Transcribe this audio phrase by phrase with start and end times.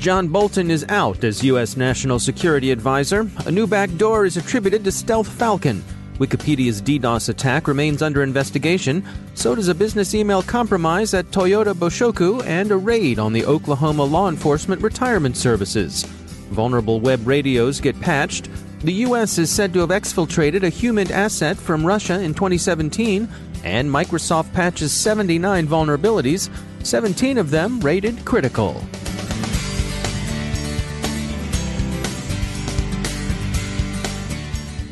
[0.00, 1.76] John Bolton is out as U.S.
[1.76, 3.30] National Security Advisor.
[3.44, 5.84] A new backdoor is attributed to Stealth Falcon.
[6.14, 9.04] Wikipedia's DDoS attack remains under investigation.
[9.34, 14.04] So does a business email compromise at Toyota Boshoku and a raid on the Oklahoma
[14.04, 16.04] Law Enforcement Retirement Services.
[16.48, 18.48] Vulnerable web radios get patched.
[18.80, 19.36] The U.S.
[19.36, 23.28] is said to have exfiltrated a HUMINT asset from Russia in 2017,
[23.64, 26.48] and Microsoft patches 79 vulnerabilities,
[26.86, 28.82] 17 of them rated critical.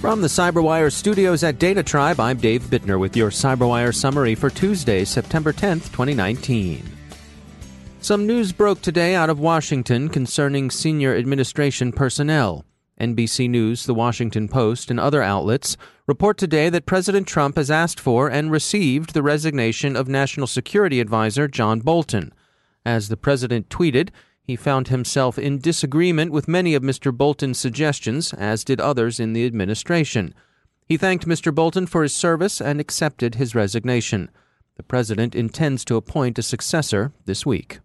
[0.09, 4.49] From the CyberWire studios at Data Tribe, I'm Dave Bittner with your CyberWire summary for
[4.49, 6.83] Tuesday, September 10th, 2019.
[8.01, 12.65] Some news broke today out of Washington concerning senior administration personnel.
[12.99, 15.77] NBC News, The Washington Post, and other outlets
[16.07, 21.01] report today that President Trump has asked for and received the resignation of National Security
[21.01, 22.33] Advisor John Bolton.
[22.83, 24.09] As the president tweeted,
[24.49, 27.15] he found himself in disagreement with many of Mr.
[27.15, 30.33] Bolton's suggestions, as did others in the administration.
[30.87, 31.55] He thanked Mr.
[31.55, 34.31] Bolton for his service and accepted his resignation.
[34.77, 37.81] The president intends to appoint a successor this week.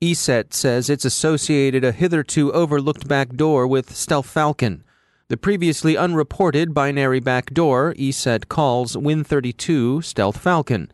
[0.00, 4.84] ESET says it's associated a hitherto overlooked backdoor with Stealth Falcon.
[5.26, 10.92] The previously unreported binary backdoor ESET calls Win32 Stealth Falcon.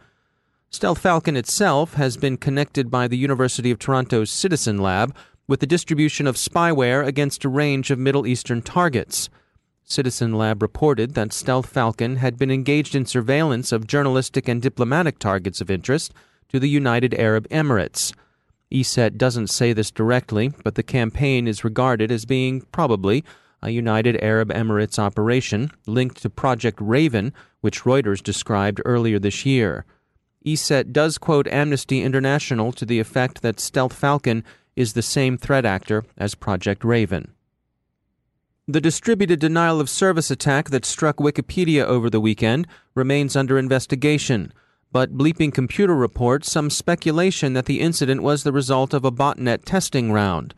[0.72, 5.12] Stealth Falcon itself has been connected by the University of Toronto's Citizen Lab
[5.48, 9.28] with the distribution of spyware against a range of Middle Eastern targets.
[9.82, 15.18] Citizen Lab reported that Stealth Falcon had been engaged in surveillance of journalistic and diplomatic
[15.18, 16.14] targets of interest
[16.48, 18.14] to the United Arab Emirates.
[18.70, 23.24] ESET doesn't say this directly, but the campaign is regarded as being probably
[23.60, 29.84] a United Arab Emirates operation linked to Project Raven, which Reuters described earlier this year.
[30.44, 34.42] ESET does quote Amnesty International to the effect that Stealth Falcon
[34.74, 37.32] is the same threat actor as Project Raven.
[38.66, 44.52] The distributed denial of service attack that struck Wikipedia over the weekend remains under investigation,
[44.92, 49.64] but Bleeping Computer reports some speculation that the incident was the result of a botnet
[49.64, 50.54] testing round.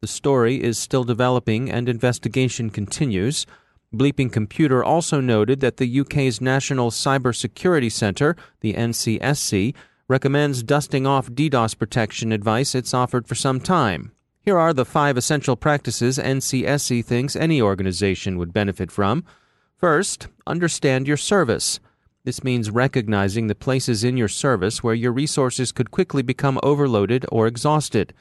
[0.00, 3.46] The story is still developing and investigation continues.
[3.94, 9.74] Bleeping Computer also noted that the UK's National Cybersecurity Centre, the NCSC,
[10.08, 14.12] recommends dusting off DDoS protection advice it's offered for some time.
[14.40, 19.24] Here are the five essential practices NCSC thinks any organization would benefit from.
[19.76, 21.80] First, understand your service.
[22.24, 27.24] This means recognizing the places in your service where your resources could quickly become overloaded
[27.32, 28.12] or exhausted,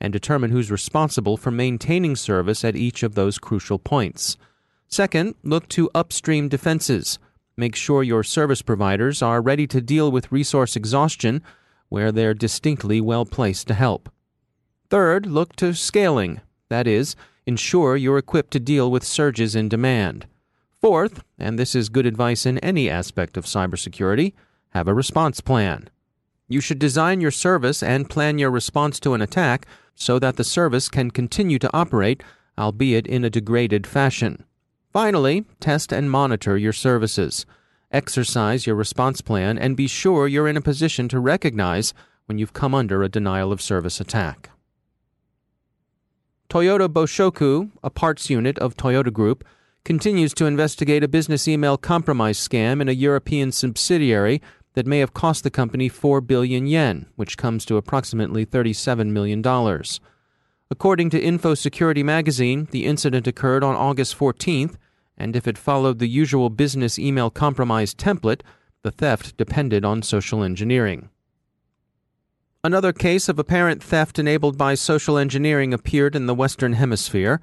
[0.00, 4.36] and determine who's responsible for maintaining service at each of those crucial points.
[4.90, 7.18] Second, look to upstream defenses.
[7.56, 11.42] Make sure your service providers are ready to deal with resource exhaustion
[11.88, 14.08] where they're distinctly well placed to help.
[14.88, 16.40] Third, look to scaling.
[16.68, 17.14] That is,
[17.46, 20.26] ensure you're equipped to deal with surges in demand.
[20.80, 24.32] Fourth, and this is good advice in any aspect of cybersecurity,
[24.70, 25.88] have a response plan.
[26.48, 30.44] You should design your service and plan your response to an attack so that the
[30.44, 32.22] service can continue to operate,
[32.58, 34.44] albeit in a degraded fashion.
[34.92, 37.46] Finally, test and monitor your services.
[37.92, 41.94] Exercise your response plan and be sure you're in a position to recognize
[42.26, 44.50] when you've come under a denial of service attack.
[46.48, 49.44] Toyota Boshoku, a parts unit of Toyota Group,
[49.84, 54.42] continues to investigate a business email compromise scam in a European subsidiary
[54.74, 59.40] that may have cost the company 4 billion yen, which comes to approximately $37 million.
[60.70, 64.76] According to InfoSecurity magazine, the incident occurred on August 14th,
[65.18, 68.42] and if it followed the usual business email compromise template,
[68.82, 71.10] the theft depended on social engineering.
[72.62, 77.40] Another case of apparent theft enabled by social engineering appeared in the Western Hemisphere.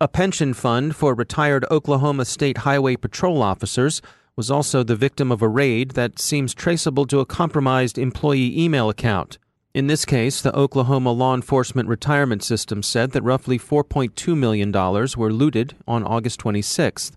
[0.00, 4.02] A pension fund for retired Oklahoma State Highway Patrol officers
[4.36, 8.90] was also the victim of a raid that seems traceable to a compromised employee email
[8.90, 9.38] account.
[9.76, 15.30] In this case, the Oklahoma Law Enforcement Retirement System said that roughly $4.2 million were
[15.30, 17.12] looted on August 26th.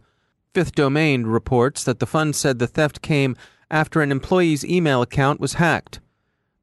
[0.53, 3.37] Fifth Domain reports that the fund said the theft came
[3.71, 6.01] after an employee's email account was hacked.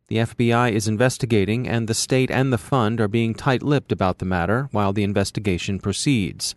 [0.08, 4.18] The FBI is investigating, and the state and the fund are being tight lipped about
[4.18, 6.54] the matter while the investigation proceeds.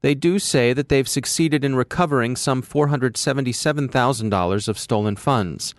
[0.00, 5.76] They do say that they've succeeded in recovering some $477,000 of stolen funds.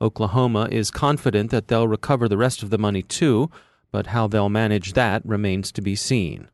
[0.00, 3.50] Oklahoma is confident that they'll recover the rest of the money too,
[3.92, 6.48] but how they'll manage that remains to be seen.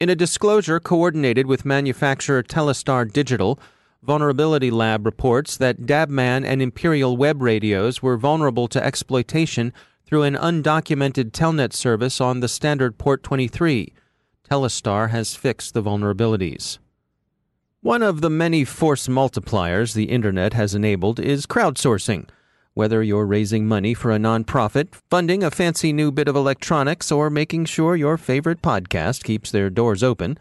[0.00, 3.60] In a disclosure coordinated with manufacturer Telestar Digital,
[4.02, 9.74] Vulnerability Lab reports that Dabman and Imperial Web radios were vulnerable to exploitation
[10.06, 13.92] through an undocumented telnet service on the standard port 23.
[14.50, 16.78] Telestar has fixed the vulnerabilities.
[17.82, 22.28] One of the many force multipliers the Internet has enabled is crowdsourcing.
[22.74, 27.30] Whether you're raising money for a nonprofit, funding a fancy new bit of electronics, or
[27.30, 30.38] making sure your favorite podcast keeps their doors open,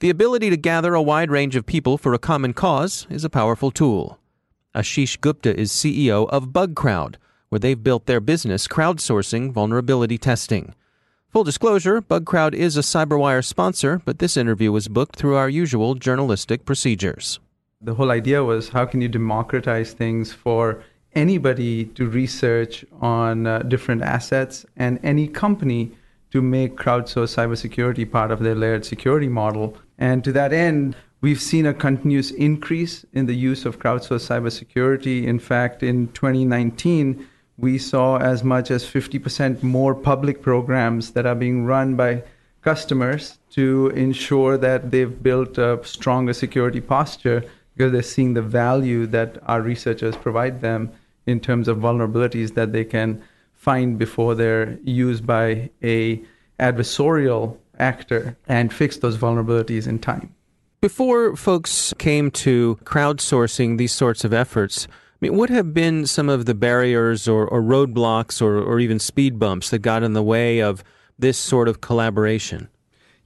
[0.00, 3.30] the ability to gather a wide range of people for a common cause is a
[3.30, 4.18] powerful tool.
[4.74, 7.14] Ashish Gupta is CEO of BugCrowd,
[7.48, 10.74] where they've built their business crowdsourcing vulnerability testing.
[11.34, 15.96] Full disclosure, BugCrowd is a CyberWire sponsor, but this interview was booked through our usual
[15.96, 17.40] journalistic procedures.
[17.82, 20.84] The whole idea was how can you democratize things for
[21.16, 25.90] anybody to research on uh, different assets and any company
[26.30, 29.76] to make crowdsourced cybersecurity part of their layered security model.
[29.98, 35.24] And to that end, we've seen a continuous increase in the use of crowdsourced cybersecurity.
[35.24, 37.26] In fact, in 2019,
[37.58, 42.22] we saw as much as 50% more public programs that are being run by
[42.62, 47.44] customers to ensure that they've built a stronger security posture
[47.76, 50.90] because they're seeing the value that our researchers provide them
[51.26, 53.22] in terms of vulnerabilities that they can
[53.54, 56.20] find before they're used by a
[56.60, 60.34] adversarial actor and fix those vulnerabilities in time.
[60.80, 64.86] Before folks came to crowdsourcing these sorts of efforts,
[65.24, 69.38] mean, what have been some of the barriers or, or roadblocks or, or even speed
[69.38, 70.84] bumps that got in the way of
[71.18, 72.68] this sort of collaboration?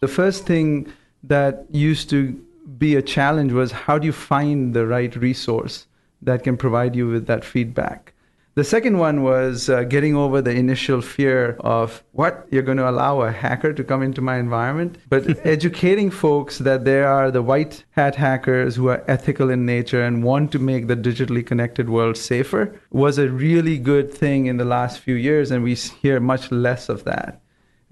[0.00, 0.92] The first thing
[1.24, 2.40] that used to
[2.78, 5.86] be a challenge was how do you find the right resource
[6.22, 8.12] that can provide you with that feedback?
[8.58, 12.90] The second one was uh, getting over the initial fear of what you're going to
[12.90, 17.40] allow a hacker to come into my environment, but educating folks that there are the
[17.40, 21.88] white hat hackers who are ethical in nature and want to make the digitally connected
[21.88, 26.18] world safer was a really good thing in the last few years, and we hear
[26.18, 27.40] much less of that.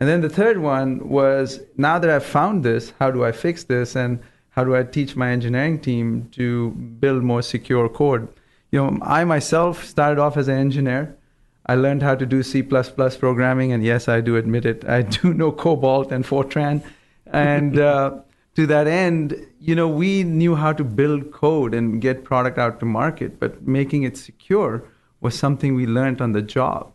[0.00, 3.62] And then the third one was now that I've found this, how do I fix
[3.62, 3.94] this?
[3.94, 4.18] And
[4.50, 8.26] how do I teach my engineering team to build more secure code?
[8.70, 11.16] You know, I myself started off as an engineer.
[11.66, 14.84] I learned how to do C++ programming, and yes, I do admit it.
[14.88, 16.82] I do know COBOL and Fortran,
[17.26, 18.20] and uh,
[18.54, 22.78] to that end, you know, we knew how to build code and get product out
[22.80, 24.84] to market, but making it secure
[25.20, 26.92] was something we learned on the job,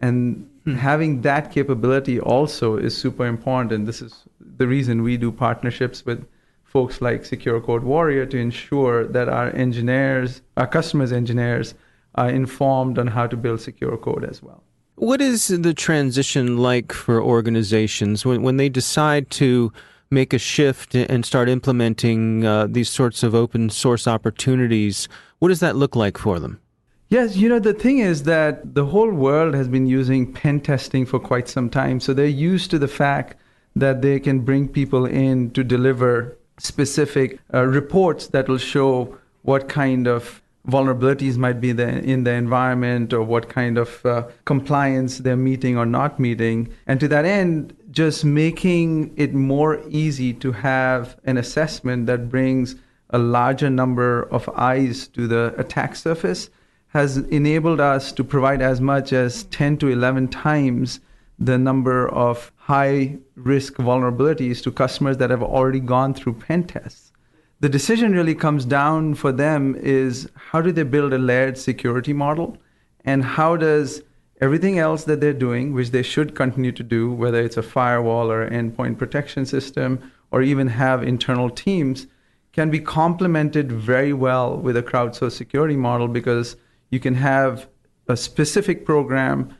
[0.00, 0.74] and hmm.
[0.74, 3.72] having that capability also is super important.
[3.72, 4.24] And this is
[4.56, 6.26] the reason we do partnerships with
[6.70, 11.74] folks like Secure Code Warrior to ensure that our engineers, our customers' engineers,
[12.14, 14.62] are informed on how to build secure code as well.
[14.94, 19.72] What is the transition like for organizations when, when they decide to
[20.10, 25.08] make a shift and start implementing uh, these sorts of open source opportunities?
[25.40, 26.60] What does that look like for them?
[27.08, 31.04] Yes, you know, the thing is that the whole world has been using pen testing
[31.04, 31.98] for quite some time.
[31.98, 33.36] So they're used to the fact
[33.74, 39.68] that they can bring people in to deliver specific uh, reports that will show what
[39.68, 45.18] kind of vulnerabilities might be the, in the environment or what kind of uh, compliance
[45.18, 46.72] they're meeting or not meeting.
[46.86, 52.76] And to that end, just making it more easy to have an assessment that brings
[53.10, 56.50] a larger number of eyes to the attack surface
[56.88, 61.00] has enabled us to provide as much as 10 to 11 times
[61.40, 67.12] the number of high risk vulnerabilities to customers that have already gone through pen tests.
[67.60, 72.12] The decision really comes down for them is how do they build a layered security
[72.12, 72.58] model
[73.04, 74.02] and how does
[74.40, 78.30] everything else that they're doing, which they should continue to do, whether it's a firewall
[78.30, 82.06] or endpoint protection system or even have internal teams,
[82.52, 86.56] can be complemented very well with a crowdsourced security model because
[86.90, 87.68] you can have
[88.08, 89.54] a specific program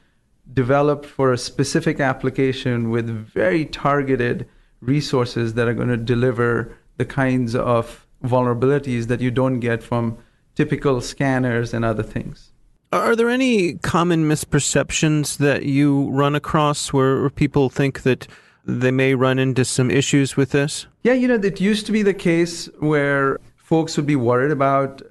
[0.52, 4.48] developed for a specific application with very targeted
[4.80, 10.18] resources that are going to deliver the kinds of vulnerabilities that you don't get from
[10.54, 12.52] typical scanners and other things.
[12.92, 18.26] Are there any common misperceptions that you run across where people think that
[18.66, 20.86] they may run into some issues with this?
[21.04, 25.02] Yeah, you know, it used to be the case where folks would be worried about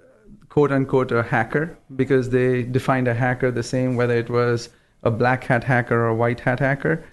[0.49, 4.69] quote unquote a hacker because they defined a hacker the same whether it was
[5.03, 7.03] a black hat hacker or a white hat hacker.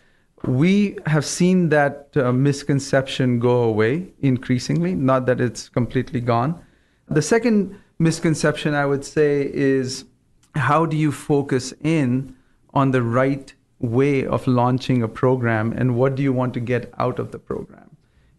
[0.45, 6.61] We have seen that uh, misconception go away increasingly, not that it's completely gone.
[7.09, 10.05] The second misconception I would say is
[10.55, 12.35] how do you focus in
[12.75, 16.93] on the right way of launching a program and what do you want to get
[16.99, 17.97] out of the program?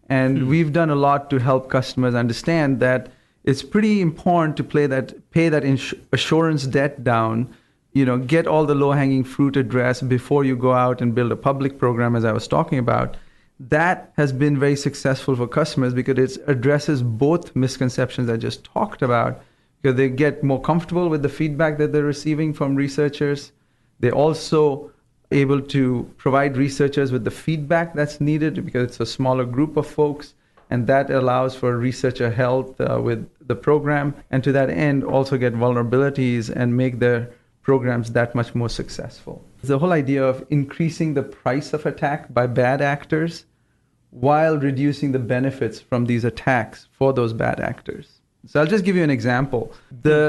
[0.10, 0.50] And mm-hmm.
[0.50, 3.12] we've done a lot to help customers understand that
[3.44, 7.56] it's pretty important to play that, pay that ins- assurance debt down.
[7.98, 11.36] You know, get all the low-hanging fruit addressed before you go out and build a
[11.50, 13.18] public program, as I was talking about.
[13.60, 19.02] That has been very successful for customers because it addresses both misconceptions I just talked
[19.02, 19.42] about,
[19.82, 23.52] because they get more comfortable with the feedback that they're receiving from researchers.
[24.00, 24.92] they're also
[25.32, 25.82] able to
[26.18, 30.36] provide researchers with the feedback that's needed because it's a smaller group of folks
[30.70, 35.36] and that allows for researcher health uh, with the program and to that end also
[35.38, 37.28] get vulnerabilities and make the
[37.68, 39.36] programs that much more successful
[39.72, 43.46] the whole idea of increasing the price of attack by bad actors
[44.28, 48.08] while reducing the benefits from these attacks for those bad actors
[48.46, 49.72] so i'll just give you an example
[50.10, 50.22] the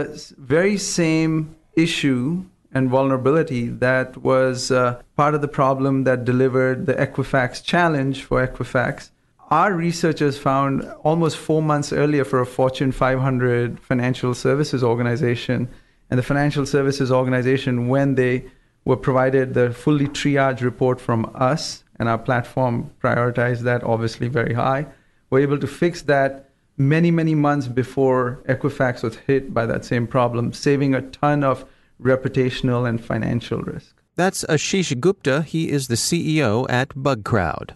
[0.57, 1.35] very same
[1.75, 2.43] issue
[2.73, 8.47] and vulnerability that was uh, part of the problem that delivered the Equifax challenge for
[8.47, 9.11] Equifax.
[9.51, 15.69] Our researchers found almost four months earlier for a Fortune 500 financial services organization.
[16.11, 18.45] And the financial services organization, when they
[18.85, 24.55] were provided the fully triaged report from us, and our platform prioritized that obviously very
[24.55, 24.87] high,
[25.31, 29.85] we were able to fix that many, many months before Equifax was hit by that
[29.85, 31.65] same problem, saving a ton of
[32.01, 33.97] reputational and financial risk.
[34.17, 35.43] That's Ashish Gupta.
[35.43, 37.73] He is the CEO at BugCrowd.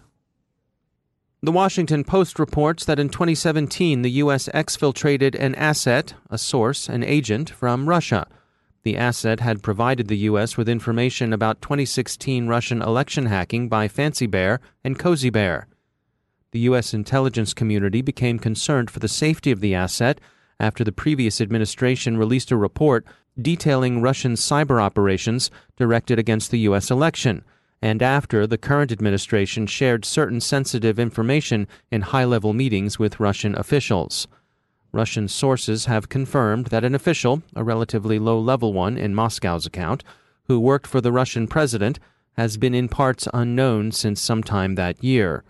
[1.43, 4.47] The Washington Post reports that in 2017, the U.S.
[4.53, 8.27] exfiltrated an asset, a source, an agent from Russia.
[8.83, 10.55] The asset had provided the U.S.
[10.55, 15.67] with information about 2016 Russian election hacking by Fancy Bear and Cozy Bear.
[16.51, 16.93] The U.S.
[16.93, 20.21] intelligence community became concerned for the safety of the asset
[20.61, 23.05] after the previous administration released a report
[23.37, 26.89] detailing Russian cyber operations directed against the U.S.
[26.89, 27.43] election,
[27.83, 33.53] and after the current administration shared certain sensitive information in high level meetings with Russian
[33.55, 34.25] officials.
[34.93, 40.01] Russian sources have confirmed that an official, a relatively low level one in Moscow's account,
[40.45, 41.99] who worked for the Russian president,
[42.37, 45.43] has been in parts unknown since sometime that year.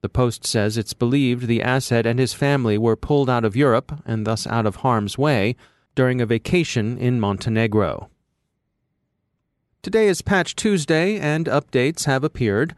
[0.00, 4.00] The Post says it's believed the asset and his family were pulled out of Europe
[4.06, 5.56] and thus out of harm's way
[5.94, 8.08] during a vacation in Montenegro.
[9.86, 12.74] Today is Patch Tuesday, and updates have appeared.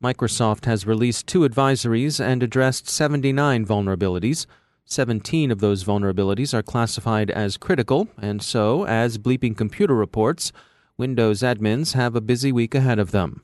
[0.00, 4.46] Microsoft has released two advisories and addressed 79 vulnerabilities.
[4.84, 10.52] 17 of those vulnerabilities are classified as critical, and so, as Bleeping Computer reports,
[10.96, 13.42] Windows admins have a busy week ahead of them.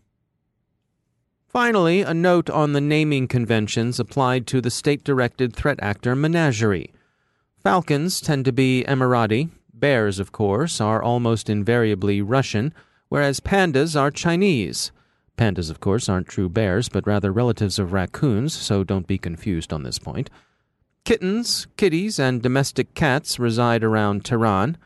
[1.48, 6.92] Finally, a note on the naming conventions applied to the state directed threat actor Menagerie.
[7.60, 9.50] Falcons tend to be Emirati.
[9.74, 12.72] Bears, of course, are almost invariably Russian,
[13.08, 14.92] whereas pandas are Chinese.
[15.36, 19.72] Pandas, of course, aren't true bears, but rather relatives of raccoons, so don't be confused
[19.72, 20.30] on this point.
[21.04, 24.76] Kittens, kitties, and domestic cats reside around Tehran.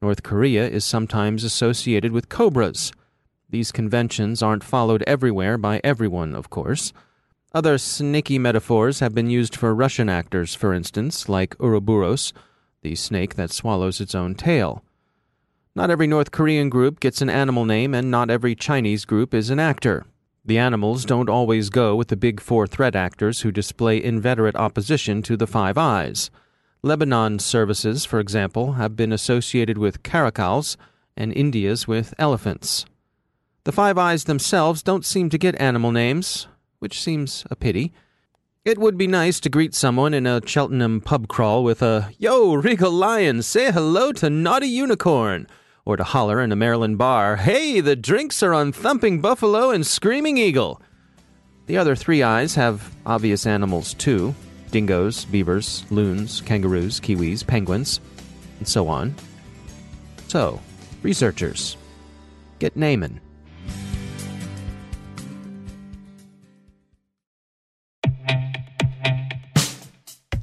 [0.00, 2.92] North Korea is sometimes associated with cobras.
[3.50, 6.92] These conventions aren't followed everywhere by everyone, of course.
[7.52, 12.32] Other snaky metaphors have been used for Russian actors, for instance, like Ouroboros,
[12.82, 14.82] the snake that swallows its own tail.
[15.76, 19.50] Not every North Korean group gets an animal name, and not every Chinese group is
[19.50, 20.06] an actor.
[20.42, 25.20] The animals don't always go with the big four threat actors who display inveterate opposition
[25.24, 26.30] to the Five Eyes.
[26.80, 30.78] Lebanon services, for example, have been associated with caracals,
[31.14, 32.86] and India's with elephants.
[33.64, 37.92] The Five Eyes themselves don't seem to get animal names, which seems a pity.
[38.64, 42.54] It would be nice to greet someone in a Cheltenham pub crawl with a, Yo,
[42.54, 45.46] Regal Lion, say hello to Naughty Unicorn,
[45.86, 49.86] or to holler in a Maryland bar, Hey, the drinks are on Thumping Buffalo and
[49.86, 50.82] Screaming Eagle.
[51.66, 54.34] The other three eyes have obvious animals too
[54.70, 58.00] dingoes, beavers, loons, kangaroos, kiwis, penguins,
[58.58, 59.14] and so on.
[60.28, 60.60] So,
[61.02, 61.76] researchers,
[62.58, 63.20] get naming.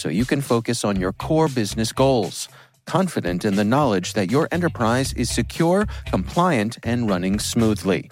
[0.00, 2.48] so you can focus on your core business goals
[2.86, 8.10] confident in the knowledge that your enterprise is secure, compliant, and running smoothly.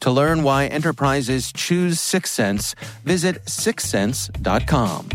[0.00, 5.08] To learn why enterprises choose Syxsense, visit syxsense.com.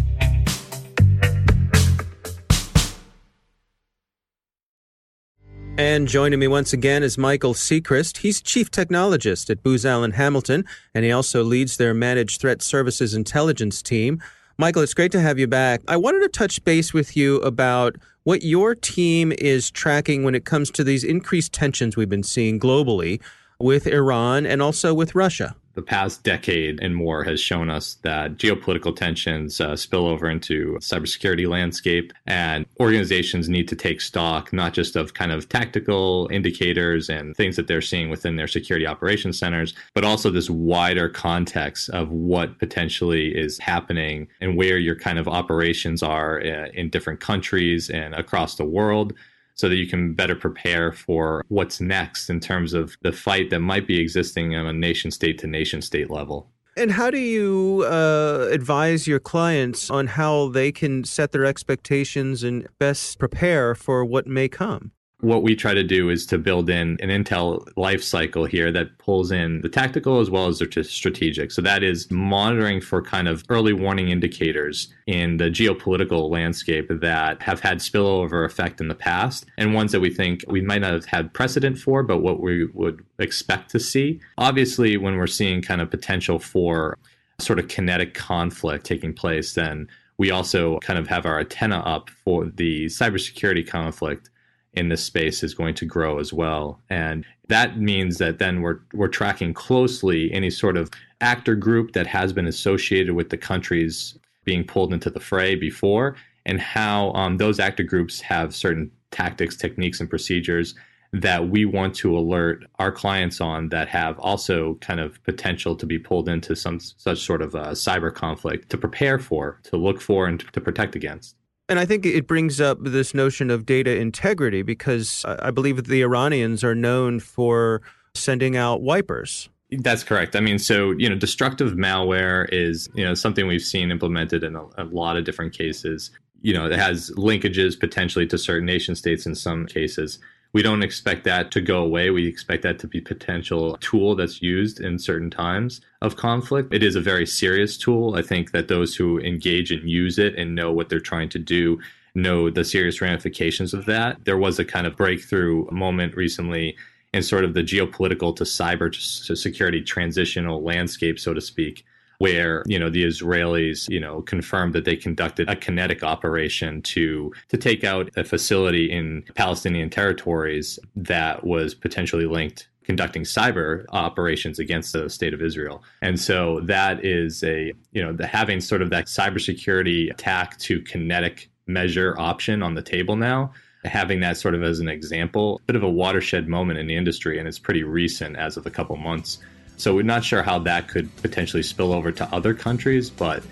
[5.77, 8.17] And joining me once again is Michael Sechrist.
[8.17, 13.15] He's chief technologist at Booz Allen Hamilton, and he also leads their managed threat services
[13.15, 14.21] intelligence team.
[14.57, 15.81] Michael, it's great to have you back.
[15.87, 20.45] I wanted to touch base with you about what your team is tracking when it
[20.45, 23.21] comes to these increased tensions we've been seeing globally
[23.59, 28.37] with Iran and also with Russia the past decade and more has shown us that
[28.37, 34.73] geopolitical tensions uh, spill over into cybersecurity landscape and organizations need to take stock not
[34.73, 39.39] just of kind of tactical indicators and things that they're seeing within their security operations
[39.39, 45.19] centers but also this wider context of what potentially is happening and where your kind
[45.19, 49.13] of operations are uh, in different countries and across the world
[49.61, 53.59] so that you can better prepare for what's next in terms of the fight that
[53.59, 56.49] might be existing on a nation state to nation state level.
[56.75, 62.41] And how do you uh, advise your clients on how they can set their expectations
[62.41, 64.93] and best prepare for what may come?
[65.21, 68.97] What we try to do is to build in an Intel life cycle here that
[68.97, 71.51] pulls in the tactical as well as the strategic.
[71.51, 77.41] So that is monitoring for kind of early warning indicators in the geopolitical landscape that
[77.41, 80.93] have had spillover effect in the past and ones that we think we might not
[80.93, 84.19] have had precedent for, but what we would expect to see.
[84.37, 86.97] Obviously, when we're seeing kind of potential for
[87.39, 92.09] sort of kinetic conflict taking place, then we also kind of have our antenna up
[92.09, 94.29] for the cybersecurity conflict
[94.73, 96.79] in this space is going to grow as well.
[96.89, 102.07] And that means that then we're we're tracking closely any sort of actor group that
[102.07, 107.37] has been associated with the countries being pulled into the fray before, and how um,
[107.37, 110.73] those actor groups have certain tactics, techniques, and procedures
[111.13, 115.85] that we want to alert our clients on that have also kind of potential to
[115.85, 119.99] be pulled into some such sort of a cyber conflict to prepare for, to look
[119.99, 121.35] for, and to protect against.
[121.71, 125.87] And I think it brings up this notion of data integrity because I believe that
[125.87, 127.81] the Iranians are known for
[128.13, 130.35] sending out wipers That's correct.
[130.35, 134.57] I mean, so, you know, destructive malware is, you know, something we've seen implemented in
[134.57, 136.11] a, a, lot of different cases.
[136.41, 140.19] You know, it has linkages potentially to certain nation states in some cases.
[140.53, 142.09] We don't expect that to go away.
[142.09, 146.73] We expect that to be potential tool that's used in certain times of conflict.
[146.73, 148.15] It is a very serious tool.
[148.15, 151.39] I think that those who engage and use it and know what they're trying to
[151.39, 151.79] do
[152.15, 154.25] know the serious ramifications of that.
[154.25, 156.75] There was a kind of breakthrough moment recently
[157.13, 158.91] in sort of the geopolitical to cyber
[159.27, 161.85] to security transitional landscape, so to speak,
[162.21, 167.33] where you know the Israelis you know confirmed that they conducted a kinetic operation to
[167.49, 174.59] to take out a facility in Palestinian territories that was potentially linked conducting cyber operations
[174.59, 175.83] against the state of Israel.
[176.01, 180.81] And so that is a, you know, the having sort of that cybersecurity attack to
[180.81, 183.51] kinetic measure option on the table now
[183.83, 186.95] having that sort of as an example, a bit of a watershed moment in the
[186.95, 189.39] industry, and it's pretty recent as of a couple months.
[189.77, 193.43] So we're not sure how that could potentially spill over to other countries, but.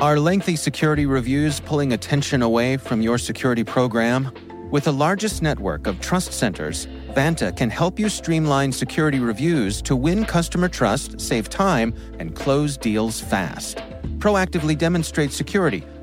[0.00, 4.32] Are lengthy security reviews pulling attention away from your security program?
[4.70, 9.96] With the largest network of trust centers, Vanta can help you streamline security reviews to
[9.96, 13.78] win customer trust, save time, and close deals fast.
[14.18, 15.84] Proactively demonstrate security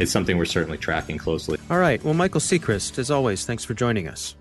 [0.00, 1.58] it's something we're certainly tracking closely.
[1.70, 2.02] All right.
[2.02, 4.34] Well, Michael Sechrist, as always, thanks for joining us.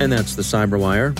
[0.00, 1.16] And that's the Cyberwire.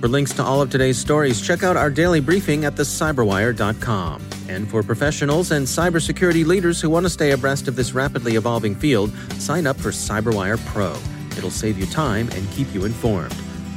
[0.00, 4.22] For links to all of today's stories, check out our daily briefing at thecyberwire.com.
[4.48, 8.76] And for professionals and cybersecurity leaders who want to stay abreast of this rapidly evolving
[8.76, 10.94] field, sign up for Cyberwire Pro.
[11.36, 13.34] It'll save you time and keep you informed.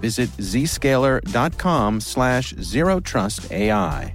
[0.00, 4.14] Visit zscaler.com slash zero trust AI.